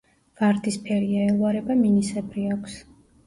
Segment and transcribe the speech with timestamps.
[0.43, 2.81] ვარდისფერია, ელვარება მინისებრი აქვს.